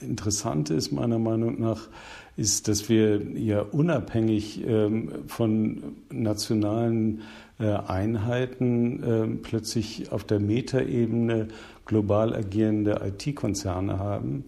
[0.00, 1.88] interessant ist, meiner Meinung nach,
[2.36, 7.22] ist, dass wir ja unabhängig ähm, von nationalen
[7.58, 11.48] äh, Einheiten plötzlich auf der Metaebene
[11.84, 14.44] global agierende IT-Konzerne haben,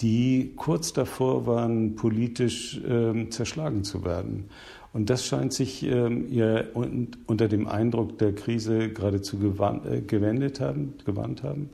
[0.00, 2.80] die kurz davor waren, politisch
[3.30, 4.44] zerschlagen zu werden.
[4.98, 10.58] Und das scheint sich ähm, ja unter dem Eindruck der Krise geradezu gewandt, äh, gewendet
[10.58, 11.70] haben, gewandt haben,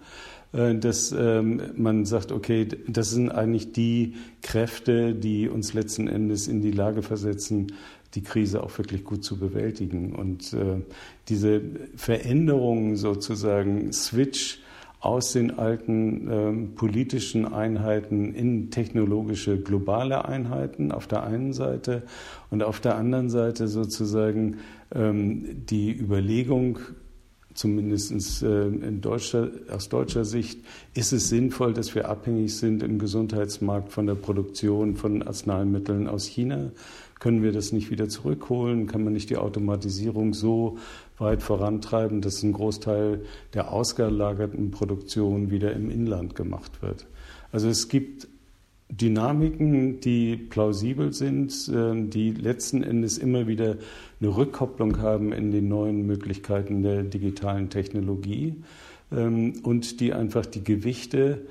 [0.52, 6.48] äh, dass ähm, man sagt, okay, das sind eigentlich die Kräfte, die uns letzten Endes
[6.48, 7.68] in die Lage versetzen,
[8.14, 10.14] die Krise auch wirklich gut zu bewältigen.
[10.14, 10.82] Und äh,
[11.30, 11.62] diese
[11.96, 14.58] Veränderungen sozusagen, Switch
[15.04, 22.04] aus den alten ähm, politischen Einheiten in technologische globale Einheiten auf der einen Seite
[22.50, 24.56] und auf der anderen Seite sozusagen
[24.94, 26.78] ähm, die Überlegung,
[27.52, 30.60] zumindest äh, deutscher, aus deutscher Sicht,
[30.94, 36.24] ist es sinnvoll, dass wir abhängig sind im Gesundheitsmarkt von der Produktion von Arzneimitteln aus
[36.24, 36.70] China?
[37.20, 38.86] Können wir das nicht wieder zurückholen?
[38.86, 40.78] Kann man nicht die Automatisierung so
[41.18, 47.06] weit vorantreiben, dass ein Großteil der ausgelagerten Produktion wieder im Inland gemacht wird.
[47.52, 48.28] Also es gibt
[48.90, 53.76] Dynamiken, die plausibel sind, ähm, die letzten Endes immer wieder
[54.20, 58.56] eine Rückkopplung haben in den neuen Möglichkeiten der digitalen Technologie
[59.10, 61.42] ähm, und die einfach die Gewichte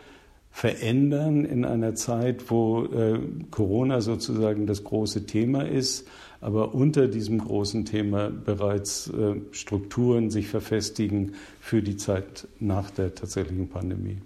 [0.52, 6.08] verändern in einer Zeit, wo äh, Corona sozusagen das große Thema ist
[6.44, 13.16] aber unter diesem großen Thema bereits äh, Strukturen sich verfestigen für die Zeit nach der
[13.16, 14.22] tatsächlichen Pandemie.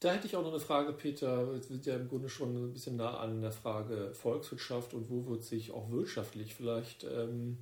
[0.00, 1.52] Da hätte ich auch noch eine Frage, Peter.
[1.52, 5.26] Wir sind ja im Grunde schon ein bisschen nah an der Frage Volkswirtschaft und wo
[5.26, 7.58] wird sich auch wirtschaftlich vielleicht ähm,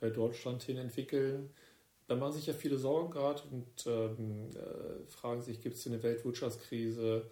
[0.00, 1.50] Deutschland hin entwickeln.
[2.06, 6.00] Da machen sich ja viele Sorgen gerade und ähm, äh, fragen sich, gibt es eine
[6.00, 7.24] Weltwirtschaftskrise?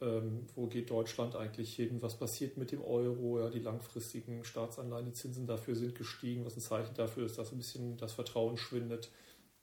[0.00, 5.06] Ähm, wo geht Deutschland eigentlich hin, was passiert mit dem Euro, ja, die langfristigen Staatsanleihen,
[5.06, 8.56] die Zinsen dafür sind gestiegen, was ein Zeichen dafür ist, dass ein bisschen das Vertrauen
[8.56, 9.10] schwindet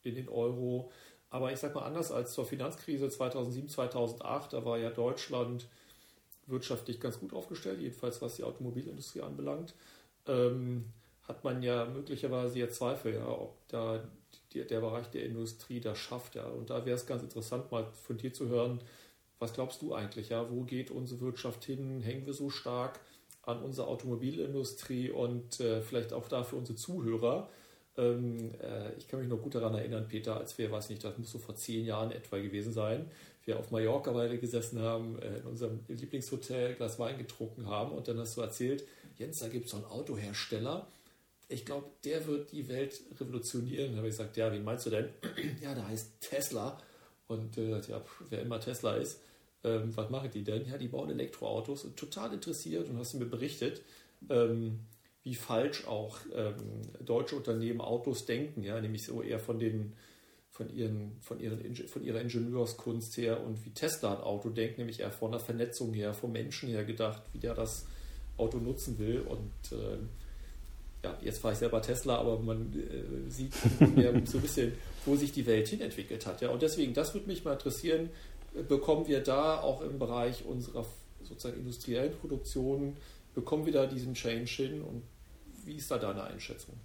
[0.03, 0.91] in den Euro.
[1.29, 5.67] Aber ich sage mal anders als zur Finanzkrise 2007, 2008, da war ja Deutschland
[6.45, 9.73] wirtschaftlich ganz gut aufgestellt, jedenfalls was die Automobilindustrie anbelangt,
[10.27, 10.85] ähm,
[11.23, 14.01] hat man ja möglicherweise jetzt Zweifel, ja, ob da
[14.53, 16.35] die, der Bereich der Industrie das schafft.
[16.35, 16.45] Ja.
[16.45, 18.79] Und da wäre es ganz interessant, mal von dir zu hören,
[19.39, 20.29] was glaubst du eigentlich?
[20.29, 22.01] Ja, wo geht unsere Wirtschaft hin?
[22.01, 22.99] Hängen wir so stark
[23.43, 27.49] an unserer Automobilindustrie und äh, vielleicht auch da für unsere Zuhörer?
[27.97, 31.17] Ähm, äh, ich kann mich noch gut daran erinnern, Peter, als wir, weiß nicht, das
[31.17, 33.09] muss so vor zehn Jahren etwa gewesen sein,
[33.45, 38.07] wir auf Mallorca beide gesessen haben, äh, in unserem Lieblingshotel Glas Wein getrunken haben und
[38.07, 38.85] dann hast du erzählt,
[39.17, 40.87] Jens, da gibt es so einen Autohersteller,
[41.49, 43.91] ich glaube, der wird die Welt revolutionieren.
[43.91, 45.09] Da habe ich gesagt, ja, wie meinst du denn?
[45.61, 46.77] ja, der heißt Tesla.
[47.27, 49.21] Und äh, ja, wer immer Tesla ist,
[49.63, 50.65] ähm, was machen die denn?
[50.67, 53.81] Ja, die bauen Elektroautos und total interessiert und hast mir berichtet,
[54.29, 54.79] ähm,
[55.23, 56.55] wie falsch auch ähm,
[57.03, 59.93] deutsche Unternehmen Autos denken, ja, nämlich so eher von den
[60.57, 65.01] von, ihren, von, ihren, von ihrer Ingenieurskunst her und wie Tesla ein Auto denkt, nämlich
[65.01, 67.85] eher von der Vernetzung her, vom Menschen her gedacht, wie der das
[68.37, 69.21] Auto nutzen will.
[69.21, 69.97] Und äh,
[71.07, 74.73] ja, jetzt fahre ich selber Tesla, aber man äh, sieht so ein bisschen,
[75.05, 76.41] wo sich die Welt hin entwickelt hat.
[76.41, 76.49] Ja.
[76.49, 78.09] Und deswegen, das würde mich mal interessieren,
[78.67, 80.85] bekommen wir da auch im Bereich unserer
[81.23, 82.95] sozusagen industriellen Produktion,
[83.35, 85.03] bekommen wir da diesen Change hin und
[85.65, 86.75] wie ist da deine Einschätzung?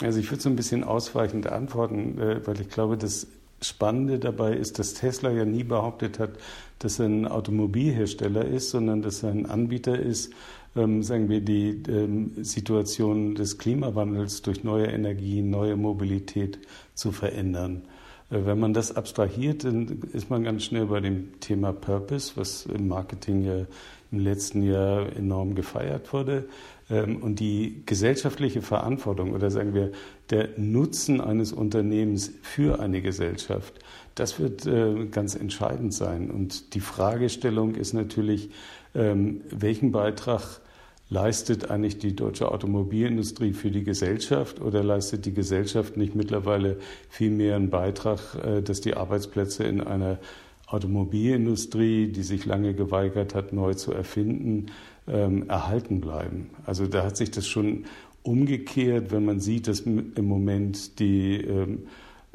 [0.00, 3.28] Also ich würde so ein bisschen ausweichend antworten, äh, weil ich glaube, das
[3.62, 6.30] Spannende dabei ist, dass Tesla ja nie behauptet hat,
[6.80, 10.32] dass er ein Automobilhersteller ist, sondern dass er ein Anbieter ist,
[10.74, 16.58] sagen wir, die ähm, Situation des Klimawandels durch neue Energien, neue Mobilität
[16.94, 17.82] zu verändern.
[18.30, 22.66] Äh, wenn man das abstrahiert, dann ist man ganz schnell bei dem Thema Purpose, was
[22.66, 23.66] im Marketing ja
[24.10, 26.48] im letzten Jahr enorm gefeiert wurde.
[26.90, 29.92] Ähm, und die gesellschaftliche Verantwortung oder sagen wir
[30.30, 33.74] der Nutzen eines Unternehmens für eine Gesellschaft,
[34.14, 36.30] das wird äh, ganz entscheidend sein.
[36.30, 38.50] Und die Fragestellung ist natürlich,
[38.94, 40.60] ähm, welchen Beitrag
[41.08, 47.30] leistet eigentlich die deutsche Automobilindustrie für die Gesellschaft oder leistet die Gesellschaft nicht mittlerweile viel
[47.30, 50.18] mehr einen Beitrag, äh, dass die Arbeitsplätze in einer
[50.66, 54.66] Automobilindustrie, die sich lange geweigert hat, neu zu erfinden,
[55.06, 56.50] ähm, erhalten bleiben.
[56.64, 57.84] Also da hat sich das schon
[58.22, 61.86] umgekehrt, wenn man sieht, dass im Moment die ähm,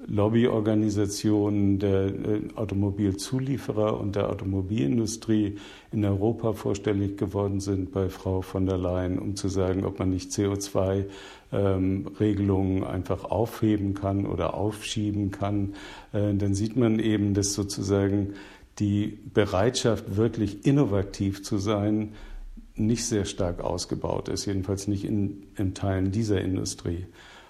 [0.07, 5.57] Lobbyorganisationen der äh, Automobilzulieferer und der Automobilindustrie
[5.91, 10.09] in Europa vorstellig geworden sind bei Frau von der Leyen, um zu sagen, ob man
[10.09, 15.73] nicht CO2-Regelungen ähm, einfach aufheben kann oder aufschieben kann,
[16.13, 18.33] äh, dann sieht man eben, dass sozusagen
[18.79, 22.13] die Bereitschaft, wirklich innovativ zu sein,
[22.75, 27.05] nicht sehr stark ausgebaut ist, jedenfalls nicht in, in Teilen dieser Industrie.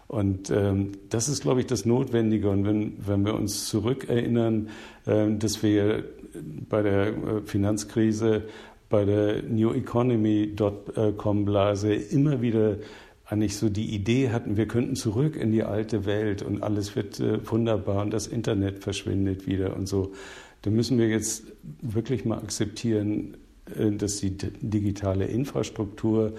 [0.10, 2.50] Und ähm, das ist, glaube ich, das Notwendige.
[2.50, 4.70] Und wenn, wenn wir uns zurückerinnern,
[5.06, 6.04] äh, dass wir
[6.68, 8.46] bei der äh, Finanzkrise,
[8.90, 12.78] bei der New Economy.com-Blase immer wieder
[13.26, 17.20] eigentlich so die Idee hatten, wir könnten zurück in die alte Welt und alles wird
[17.20, 20.14] äh, wunderbar und das Internet verschwindet wieder und so.
[20.64, 21.44] Da müssen wir jetzt
[21.84, 23.38] wirklich mal akzeptieren,
[23.78, 26.34] äh, dass die digitale Infrastruktur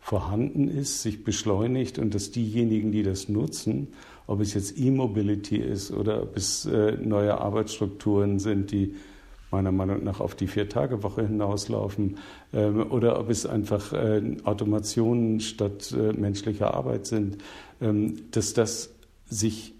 [0.00, 3.88] vorhanden ist, sich beschleunigt und dass diejenigen, die das nutzen,
[4.26, 8.96] ob es jetzt E-Mobility ist oder ob es äh, neue Arbeitsstrukturen sind, die
[9.50, 12.18] meiner Meinung nach auf die Vier-Tage-Woche hinauslaufen,
[12.52, 17.38] ähm, oder ob es einfach äh, Automationen statt äh, menschlicher Arbeit sind,
[17.80, 18.90] ähm, dass das
[19.26, 19.74] sich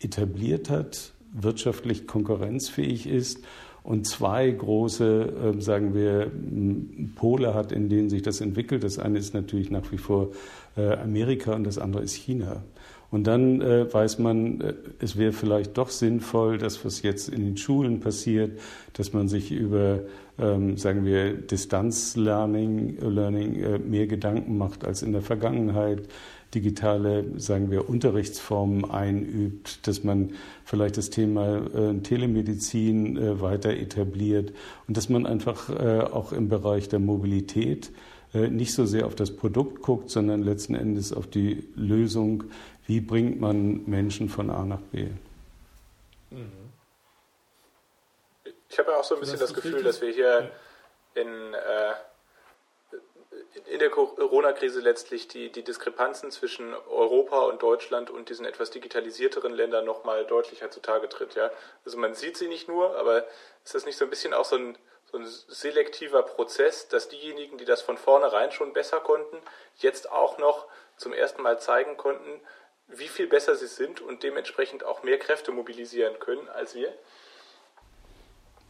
[0.00, 3.44] etabliert hat, wirtschaftlich konkurrenzfähig ist
[3.86, 6.30] und zwei große, äh, sagen wir,
[7.14, 8.82] Pole hat, in denen sich das entwickelt.
[8.82, 10.30] Das eine ist natürlich nach wie vor
[10.76, 12.64] äh, Amerika und das andere ist China.
[13.12, 17.44] Und dann äh, weiß man, äh, es wäre vielleicht doch sinnvoll, das, was jetzt in
[17.44, 18.58] den Schulen passiert,
[18.94, 20.00] dass man sich über,
[20.36, 26.08] ähm, sagen wir, Distanzlearning Learning, äh, mehr Gedanken macht als in der Vergangenheit
[26.56, 30.32] digitale, sagen wir, Unterrichtsformen einübt, dass man
[30.64, 34.54] vielleicht das Thema äh, Telemedizin äh, weiter etabliert
[34.88, 37.90] und dass man einfach äh, auch im Bereich der Mobilität
[38.32, 42.44] äh, nicht so sehr auf das Produkt guckt, sondern letzten Endes auf die Lösung,
[42.86, 45.08] wie bringt man Menschen von A nach B.
[48.70, 50.50] Ich habe ja auch so ein bisschen das, das Gefühl, dass wir hier
[51.14, 51.92] in äh,
[53.68, 59.52] in der Corona-Krise letztlich die, die Diskrepanzen zwischen Europa und Deutschland und diesen etwas digitalisierteren
[59.52, 61.34] Ländern nochmal deutlicher zutage tritt.
[61.34, 61.50] Ja?
[61.84, 63.26] Also man sieht sie nicht nur, aber
[63.64, 64.78] ist das nicht so ein bisschen auch so ein,
[65.10, 69.38] so ein selektiver Prozess, dass diejenigen, die das von vornherein schon besser konnten,
[69.76, 72.40] jetzt auch noch zum ersten Mal zeigen konnten,
[72.88, 76.92] wie viel besser sie sind und dementsprechend auch mehr Kräfte mobilisieren können als wir?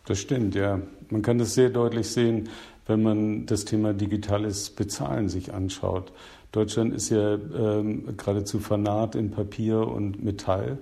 [0.07, 0.81] Das stimmt, ja.
[1.11, 2.49] Man kann das sehr deutlich sehen,
[2.87, 6.13] wenn man das Thema digitales Bezahlen sich anschaut.
[6.53, 10.79] Deutschland ist ja ähm, geradezu fanat in Papier und Metall,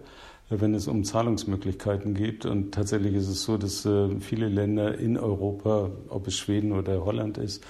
[0.51, 2.47] wenn es um Zahlungsmöglichkeiten geht.
[2.47, 7.05] Und tatsächlich ist es so, dass äh, viele Länder in Europa, ob es Schweden oder
[7.05, 7.65] Holland ist,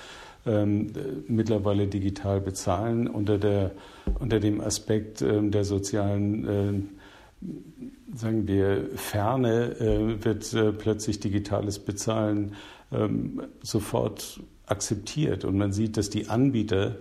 [0.46, 0.92] ähm,
[1.28, 3.70] mittlerweile digital bezahlen unter, der,
[4.18, 6.72] unter dem Aspekt ähm, der sozialen äh,
[8.14, 12.52] sagen wir, Ferne äh, wird äh, plötzlich digitales Bezahlen
[12.94, 15.44] ähm, sofort akzeptiert.
[15.44, 16.96] Und man sieht, dass die Anbieter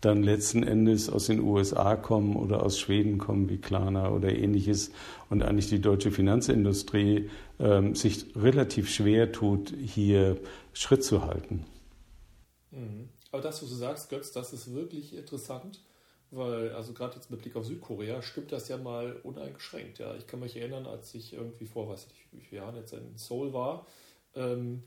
[0.00, 4.90] dann letzten Endes aus den USA kommen oder aus Schweden kommen wie Klarna oder ähnliches
[5.30, 10.38] und eigentlich die deutsche Finanzindustrie ähm, sich relativ schwer tut, hier
[10.72, 11.64] Schritt zu halten.
[12.72, 13.10] Mhm.
[13.30, 15.80] Aber das, was du sagst, Götz, das ist wirklich interessant
[16.32, 19.98] weil, also gerade jetzt mit Blick auf Südkorea, stimmt das ja mal uneingeschränkt.
[19.98, 20.14] Ja.
[20.16, 23.16] Ich kann mich erinnern, als ich irgendwie vor, weiß nicht, wie viele Jahren jetzt in
[23.16, 23.86] Seoul war,
[24.34, 24.82] ähm,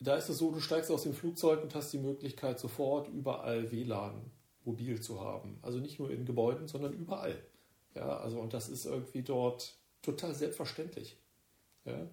[0.00, 3.70] da ist es so, du steigst aus dem Flugzeug und hast die Möglichkeit, sofort überall
[3.70, 4.30] WLAN
[4.64, 5.58] mobil zu haben.
[5.62, 7.42] Also nicht nur in Gebäuden, sondern überall.
[7.94, 11.16] Ja, also und das ist irgendwie dort total selbstverständlich.
[11.84, 12.06] Ja.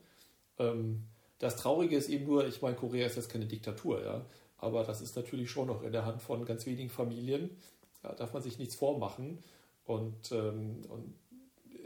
[0.60, 1.04] Ähm,
[1.40, 4.26] das Traurige ist eben nur, ich meine, Korea ist jetzt keine Diktatur, ja,
[4.58, 7.58] aber das ist natürlich schon noch in der Hand von ganz wenigen Familien
[8.02, 9.40] da darf man sich nichts vormachen.
[9.86, 11.14] Und, ähm, und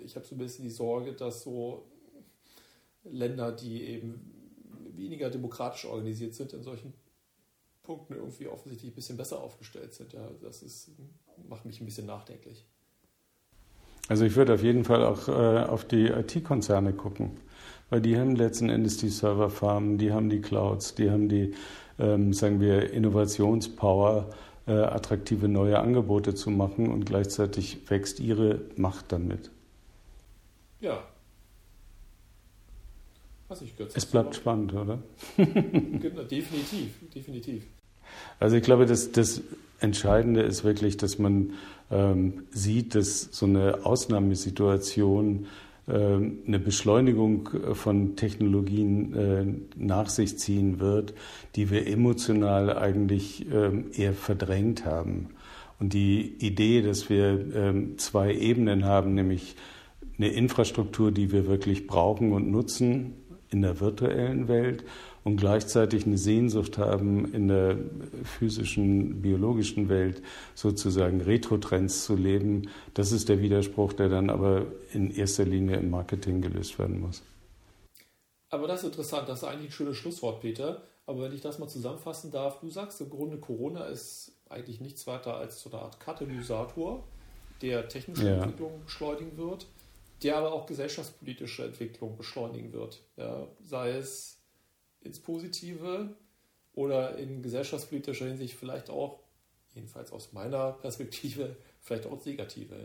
[0.03, 1.87] ich habe so ein bisschen die Sorge, dass so
[3.03, 4.40] Länder, die eben
[4.95, 6.93] weniger demokratisch organisiert sind, in solchen
[7.83, 10.13] Punkten irgendwie offensichtlich ein bisschen besser aufgestellt sind.
[10.13, 10.91] Ja, das ist,
[11.49, 12.65] macht mich ein bisschen nachdenklich.
[14.07, 17.37] Also ich würde auf jeden Fall auch äh, auf die IT-Konzerne gucken,
[17.89, 21.53] weil die haben letzten Endes die Serverfarmen, die haben die Clouds, die haben die,
[21.97, 24.29] ähm, sagen wir, Innovationspower
[24.67, 29.49] äh, attraktive neue Angebote zu machen und gleichzeitig wächst ihre Macht damit.
[30.81, 31.03] Ja.
[33.51, 34.99] Was ich es bleibt spannend, oder?
[35.35, 37.65] definitiv, definitiv.
[38.39, 39.41] Also ich glaube, das, das
[39.81, 41.51] Entscheidende ist wirklich, dass man
[41.91, 45.47] ähm, sieht, dass so eine Ausnahmesituation
[45.89, 49.45] ähm, eine Beschleunigung äh, von Technologien äh,
[49.75, 51.13] nach sich ziehen wird,
[51.57, 55.31] die wir emotional eigentlich ähm, eher verdrängt haben.
[55.77, 59.57] Und die Idee, dass wir ähm, zwei Ebenen haben, nämlich
[60.17, 63.15] eine Infrastruktur, die wir wirklich brauchen und nutzen
[63.51, 64.83] in der virtuellen Welt
[65.23, 67.77] und gleichzeitig eine Sehnsucht haben, in der
[68.23, 70.21] physischen, biologischen Welt
[70.55, 72.69] sozusagen Retrotrends zu leben.
[72.93, 77.21] Das ist der Widerspruch, der dann aber in erster Linie im Marketing gelöst werden muss.
[78.49, 80.83] Aber das ist interessant, das ist eigentlich ein schönes Schlusswort, Peter.
[81.05, 85.07] Aber wenn ich das mal zusammenfassen darf, du sagst im Grunde, Corona ist eigentlich nichts
[85.07, 87.03] weiter als so eine Art Katalysator,
[87.61, 88.35] der technische ja.
[88.35, 89.67] Entwicklung beschleunigen wird,
[90.23, 93.01] der aber auch gesellschaftspolitische Entwicklung beschleunigen wird.
[93.17, 94.39] Ja, sei es
[95.01, 96.15] ins Positive
[96.73, 99.19] oder in gesellschaftspolitischer Hinsicht vielleicht auch,
[99.73, 102.75] jedenfalls aus meiner Perspektive, vielleicht auch ins Negative.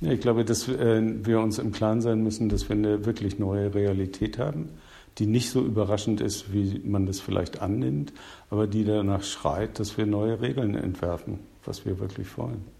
[0.00, 3.38] Ja, ich glaube, dass äh, wir uns im Klaren sein müssen, dass wir eine wirklich
[3.38, 4.70] neue Realität haben,
[5.18, 8.12] die nicht so überraschend ist, wie man das vielleicht annimmt,
[8.50, 12.75] aber die danach schreit, dass wir neue Regeln entwerfen, was wir wirklich wollen.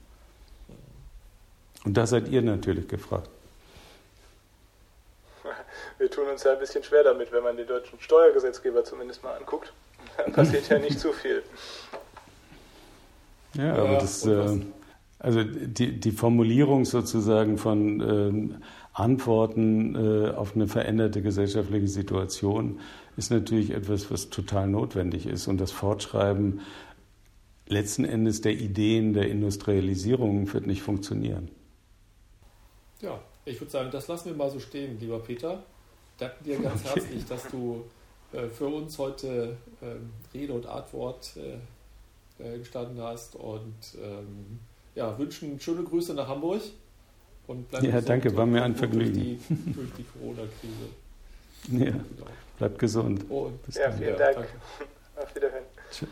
[1.87, 3.31] Und da seid ihr natürlich gefragt
[5.99, 9.37] wir tun uns ja ein bisschen schwer damit, wenn man den deutschen Steuergesetzgeber zumindest mal
[9.37, 9.73] anguckt.
[10.17, 11.43] Da passiert ja nicht zu viel.
[13.55, 14.61] Ja, aber ja, das, äh,
[15.19, 18.55] also die, die Formulierung sozusagen von äh,
[18.93, 22.81] Antworten äh, auf eine veränderte gesellschaftliche Situation
[23.17, 25.47] ist natürlich etwas, was total notwendig ist.
[25.47, 26.61] Und das Fortschreiben
[27.69, 31.49] letzten Endes der Ideen der Industrialisierung wird nicht funktionieren.
[33.01, 35.63] Ja, ich würde sagen, das lassen wir mal so stehen, lieber Peter
[36.19, 37.01] danken dir ganz okay.
[37.01, 37.85] herzlich, dass du
[38.33, 41.59] äh, für uns heute ähm, Rede und Antwort äh,
[42.43, 44.61] äh, gestanden hast und ähm,
[44.95, 46.63] ja, wünschen schöne Grüße nach Hamburg.
[47.47, 49.13] Und ja, danke, war mir ein Vergnügen.
[49.13, 50.89] Durch die, durch die Corona-Krise.
[51.69, 52.31] Ja, genau.
[52.59, 53.29] bleibt gesund.
[53.29, 54.37] Und bis ja, vielen Dank.
[54.37, 54.53] Danke.
[55.17, 55.65] Auf Wiederhören.
[55.91, 56.09] Ciao.